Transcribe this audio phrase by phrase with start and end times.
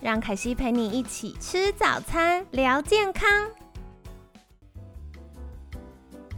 [0.00, 3.28] 让凯西陪你一起吃早餐，聊健康。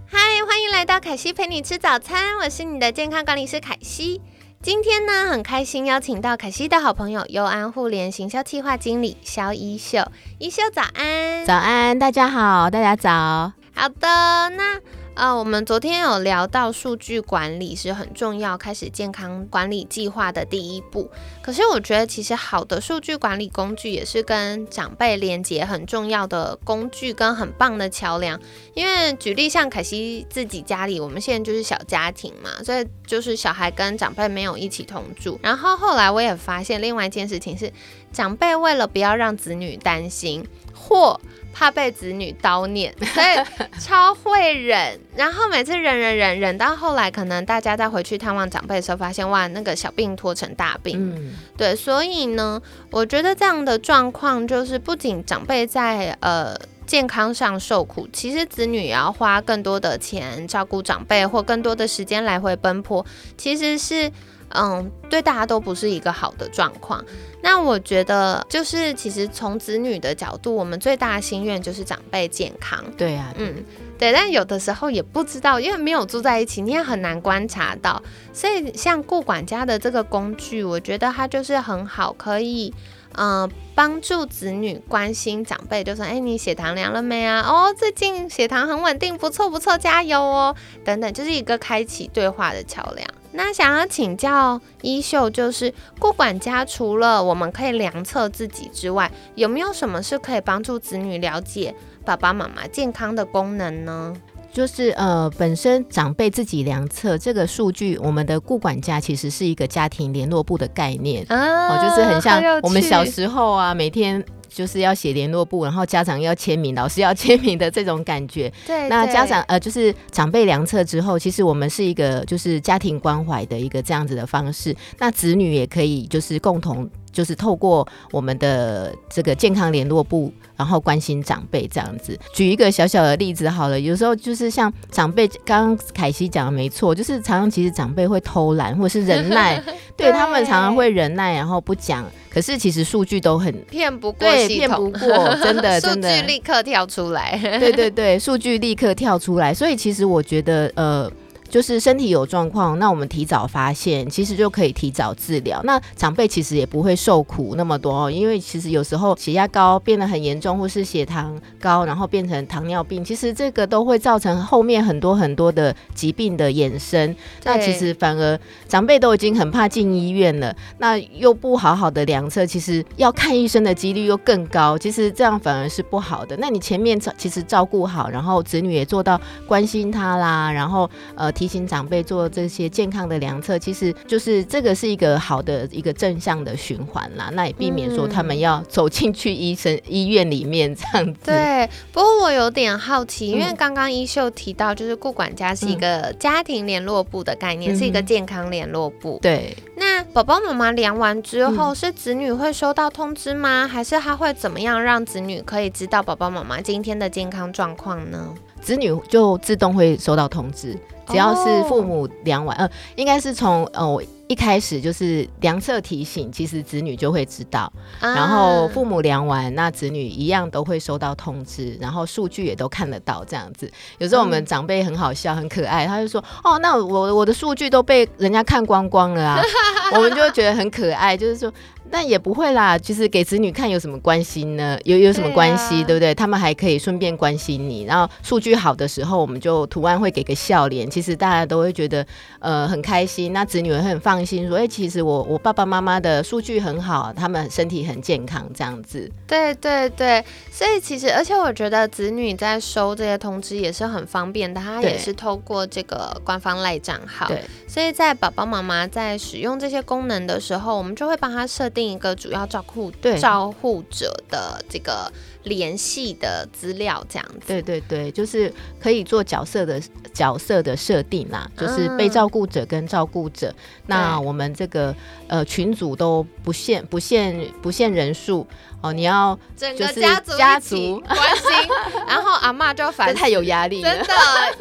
[0.06, 4.22] 嗨，欢迎来到凯西陪你吃早餐，我是你的健康管理师凯西。
[4.62, 9.98] 今天呢，很开心邀请到凯西的好朋友优安互联行销企划经理肖一秀。
[10.38, 13.52] 一秀早安，早安，大家好，大家早。
[13.74, 14.80] 好的，那。
[15.14, 21.10] 啊，我们昨天有聊到数据管理是很重要，开始健康管理计划的第一步。
[21.42, 28.40] 可是我觉得，其实好的数据管理工具也是跟长辈连接很重要的工具，跟很棒的桥梁。
[28.72, 35.38] 因为举例像凯西自己家里，我们现在就是小家庭嘛，所以就是小孩跟长辈没有一起同住。
[35.42, 37.70] 然后后来我也发现另外一件事情是，
[38.10, 40.46] 长辈为了不要让子女担心
[40.82, 41.20] 或
[41.52, 44.98] 怕被子女叨念， 所以超会忍。
[45.14, 51.14] 然后每次忍忍忍忍到后来，可能大家再回去探望长辈的时候，发现哇，那个小病拖成大病。
[51.14, 63.04] 嗯，对，所以呢，我觉得这样的状况就是不仅长辈在呃健康上受苦，其实子女也要花更多的钱照顾长辈，或更多的时间来回奔波，
[63.36, 64.10] 其实是。
[64.54, 67.04] 嗯，对大家都不是一个好的状况。
[67.42, 72.84] 那我觉得，就是其实从子女的角度，我们最大的心愿就是长辈健康。
[72.98, 73.64] 对啊，嗯，
[73.98, 74.12] 对。
[74.12, 78.02] 但有的时候也不知道，因为没有住在一起，你也很难观察到。
[78.32, 82.74] 所以像顾管家的这个工具，我觉得它就是很好，可以
[83.14, 87.40] 嗯帮助子女关心长辈，就说：“哎，你血糖量了没啊？
[87.40, 101.74] 哦，最近血糖很稳定，不错不错，加油哦，等等，就是一个开启对话的桥梁。”那想要请教衣秀，就是顾管家除了我们可以量测自己之外，有没有什么是可以帮助子女了解
[102.04, 104.14] 爸爸妈妈健康的功能呢？
[104.52, 114.24] 就是呃，本身长辈自己量测这个数据，我们的顾管家其实是一个家庭联络部的概念哦，就是很像我们小时候啊，每天。
[114.50, 118.52] 就是要写联络簿，然后家长要签名，老师要签名的这种感觉。
[118.66, 124.76] 对，那家长呃，就是长辈量测之后，其实我们是一个就是家庭关怀的一个这样子的方式。
[124.98, 126.88] 那子女也可以就是共同。
[127.12, 132.16] 就是透过我们的这个健康联络部，然后关心长辈这样子。
[132.32, 139.60] 举一个小小的例子好了，有时候就是像长辈，刚刚凯西讲的没错，就是常常其实长辈会偷懒或者是忍耐，
[139.96, 142.06] 对他们常常会忍耐，然后不讲。
[142.30, 147.36] 可是其实数据都很骗不过，对，骗不过， 真的，真的，数据立刻跳出来。
[147.58, 149.52] 对对对，数据立刻跳出来。
[149.52, 151.10] 所以其实我觉得，呃。
[151.50, 155.60] 就是身体有状况，那我们提早发现，其实就可以提早治疗。
[155.64, 167.16] 那长辈其实也不会受苦那么多哦，因为其实有时候血压高变得很严重，或是血糖高，然后变成糖尿病，其实这个都会造成后面很多很多的疾病的衍生。
[167.42, 174.78] 那其实反而长辈都已经很怕进医院了，那又不好好的量测，其实要看医生的几率又更高。
[174.78, 176.36] 其实这样反而是不好的。
[176.36, 181.28] 那你前面其实照顾好，然后子女也做到关心他啦，然后呃。
[181.40, 187.30] 提醒长辈做这些健康的量测，其实就是这个是一个好的一个正向的循环啦。
[187.32, 191.20] 那也避免说他们要走进去医生医院里面这样子。
[191.24, 199.18] 对，不过我有点好奇，因为刚刚一秀提到，就是顾管家是一个家庭联络部的概念，是一个健康联络部。
[199.22, 199.56] 对。
[199.76, 203.66] 那宝宝妈妈量完之后，是子女会收到通知吗？
[203.66, 208.34] 还是他会怎么样让子女可以知道宝宝妈妈今天的健康状况呢？
[208.60, 210.76] 子女就自动会收到通知。
[211.06, 217.72] 只要是父母量完，呃，应该是从呃一开始就是量测提醒，其实子女就会知道。
[218.00, 223.68] 然后父母量完，那子女一样都会收到通知，然后数据也都看得到这样子。
[223.98, 229.42] 有时候我们长辈很好笑，很可爱，他就说：“哦，那我我的数据都被人家看光光了啊！
[229.92, 231.52] ”我们就会觉得很可爱，就是说。
[231.90, 234.78] 但也不会啦，就是给子女看有什么关系呢？
[234.84, 236.14] 有有什么关系，对不对？
[236.14, 237.82] 他们还可以顺便关心你。
[237.84, 242.06] 然后数据好的时候，我们就图案会给个笑脸，其实大家都会觉得
[242.38, 243.32] 呃很开心。
[243.32, 249.10] 那子女会很放心，说哎，其实我我爸爸妈妈的数据很好，他们身体很健康，这样子。
[249.26, 257.26] 对对对，所以其实而且我觉得子女在收这些通知也是很方便的，他也是透过这个官方赖账号。
[257.26, 261.79] 对，所以在爸爸妈妈在使用这些功能的时候，我们就会帮他设定。
[261.80, 263.18] 定一个主要照顾对。
[263.18, 265.10] 照护者的这个
[265.44, 267.46] 联系的资料，这样子。
[267.46, 269.80] 对对对，就是可以做角色的
[270.12, 273.54] 角色的设定啦，就是被嗯照顾者跟照顾者。
[273.86, 274.94] 那我们这个
[275.28, 278.46] 呃群组都不限不限不限人数
[278.82, 281.46] 哦，你要整就是个家族家族关心，
[282.06, 283.90] 然后阿妈就这烦太有压力了。
[283.90, 284.14] 真的，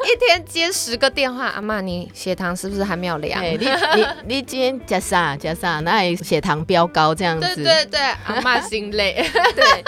[0.04, 3.40] 一天接十个电话，阿妈你血糖是不是还没有量？
[3.40, 9.14] 哎，你你你今天加啥加啥，那里血糖飙高这样子，对对对，阿妈心累。
[9.54, 9.84] 对，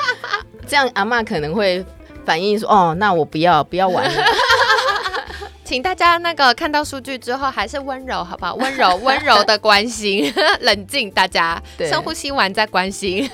[0.66, 1.84] 这样阿妈可能会
[2.24, 4.22] 反映说，哦，那我不要不要玩了。
[5.64, 8.54] 请大家那个看到数据之后，还是温柔，好不好？
[8.60, 10.30] 温柔温柔的关心，
[10.60, 13.28] 冷静，大家深呼吸完再关心。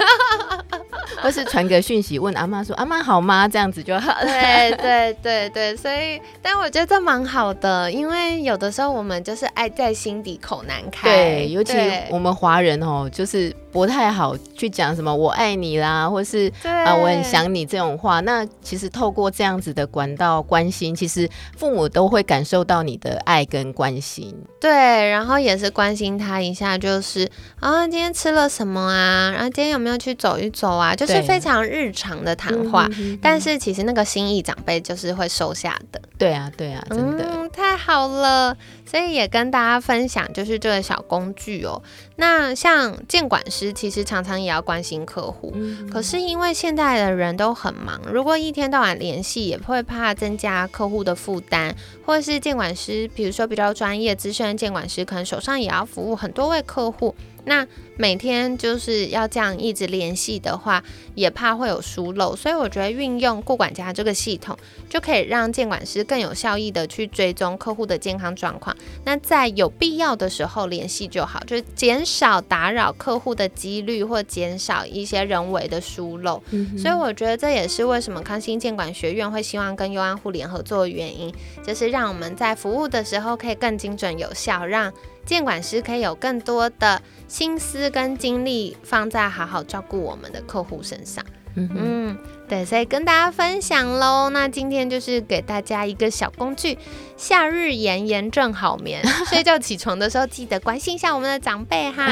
[1.21, 4.25] 或是传个讯息问阿妈说：“阿妈好吗？”这样子就好了。
[4.25, 11.09] 对对对对，所以，但我觉得这蛮好的，因为有的时候我们就是爱在心底口难开。
[11.09, 11.75] 对，尤其
[12.09, 18.21] 我们华人哦，就是不太好去讲什么“我爱你”啦，或是对啊、我很想你这种话。
[18.21, 24.35] 那其实透过这样子的管道关心，其实父母都会感受到你的爱跟关心。
[24.61, 24.71] 对，
[25.11, 27.31] 然后也是关心他一下，就是
[27.61, 29.31] 啊，今天吃了什么啊？
[29.33, 30.95] 然后今天有没有去走一走啊？
[30.95, 32.87] 就是非常日常的谈话。
[32.87, 37.25] 嗯哼哼但是其实那个心意长辈就是会收下的，对啊，对啊，真的。
[37.29, 38.57] 嗯，太好了，
[38.91, 41.83] 所以也跟大家分享就是这个小工具哦。
[42.17, 51.75] 那像监管师，其实常常也要关心客户，嗯可是因为现在的人都很忙，如果一天到晚联系，也会怕增加客户的负担，
[52.05, 57.15] 或是监管师，比如说比较专业资深的监管师，可能手上也要服务很多位客户，
[57.49, 57.67] 那
[57.97, 60.85] 每天就是要这样一直联系的话，
[61.17, 64.57] 也怕会有疏漏，所以我觉得运用顾管家这个系统，
[64.89, 68.77] 就可以让监管师更有效益的去追踪客户的健康状况。
[69.05, 76.41] 那在有必要的时候联系就好，就是减少打扰客户的几率，或减少一些人为的疏漏。
[76.51, 81.35] 嗯所以我觉得这也是为什么康心监管学院会希望跟优安互联合作的原因，
[81.67, 84.93] 就是让我们在服务的时候可以更精准有效，让
[85.29, 91.23] 监管师可以有更多的心思跟精力放在好好照顾我们的客户身上。
[91.55, 94.31] 嗯嗯，对，所以跟大家分享喽。
[94.31, 96.79] 那今天就是给大家一个小工具，
[97.17, 102.07] 夏日炎炎正好眠， 睡觉起床的时候记得关心一下我们的长辈哈。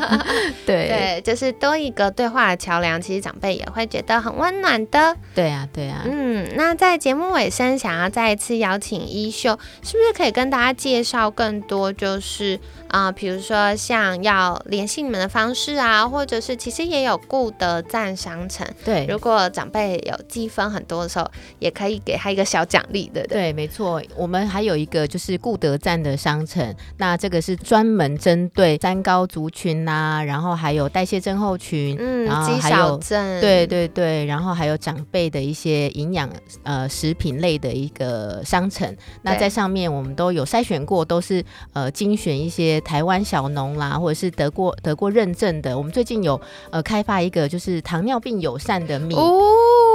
[0.66, 5.16] 对对，就是多一个对话的桥梁，其实长辈也会觉得很温暖的。
[5.34, 6.02] 对啊，对啊。
[6.04, 11.92] 嗯，那在节目尾声，想要再一次邀请一秀，是不是可以跟大家介绍更多？
[11.92, 23.22] 就是啊、呃比如说像要联系你们的方式啊，或者是其实也有顾德赞商城，对如果长辈有积分很多的时候，也可以给他一个小奖励的。
[23.22, 33.00] 对对，没错，我们还有一个就是固德站的商城，那这个是专门针对三高族群呐、然后还有代谢症候群，嗯然，后肌还有
[33.40, 36.28] 对对对，然后还有长辈的一些营养
[36.64, 45.76] 呃食品类的一个商城，那在上面我们都有筛选过，都是呃精选一些台湾小农啦，或者是得过得过认证的。
[45.76, 46.40] 我们最近有
[46.70, 49.14] 呃开发一个就是糖尿病友善的米。
[49.14, 49.40] 哦，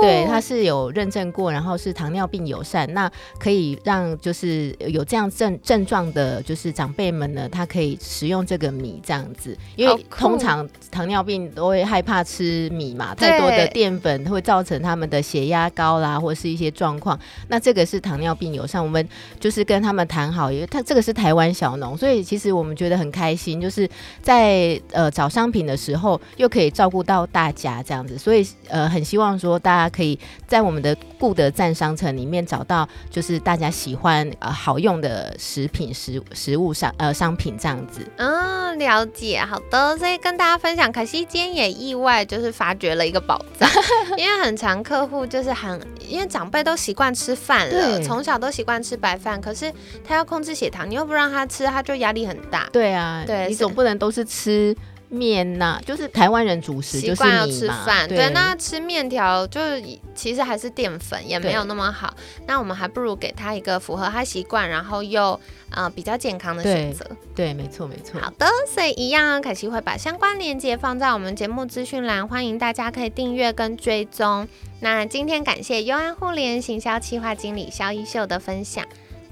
[0.06, 17.20] 对，它是有认证过，然后是糖尿病友善，那可以让就是有这样症症状的，就是长辈们呢，他可以食用这个米这样子，因为通常糖尿病都会害怕吃米嘛，太多的淀粉会造成他们的血压高啦，或是一些状况。
[17.48, 19.08] 那这个是糖尿病友善，我们
[19.40, 23.90] 就是跟他们谈好，因为他这个是台湾小农，所以其实我们觉得很开心，就是
[24.22, 38.02] 在呃找商品的时候又可以照顾到大家这样子，所以呃很希望说大家可以在我们的顾德赞商城里面找到就是大家喜欢呃好用的食品食食物商呃商品这样子。
[38.18, 43.70] 嗯，了解，好的，所以跟大家分享，可惜今天也意外就是发掘了一个宝藏，
[44.18, 49.72] 因为很常客户就是很，因为长辈都习惯吃饭了，从小都习惯吃白饭，可是
[50.04, 52.68] 他要控制血糖，你又不让他吃，他就压力很大。
[52.74, 54.76] 对啊，对你总不能都是吃
[55.16, 59.82] 面呐、就是台湾人主食习惯要，吃饭，对对，那吃面条就是
[60.14, 62.14] 其实还是淀粉，也没有那么好。
[62.48, 67.06] 那我们还不如给他一个符合他习惯，然后又呃比较健康的选择。
[67.34, 68.20] 对，没错没错。
[68.20, 74.48] 好的，所以一样，凯西会把相关链接放在我们节目资讯栏，欢迎大家可以订阅跟追踪。
[74.82, 78.86] 那今天感谢优安互联行销企划经理肖一秀的分享，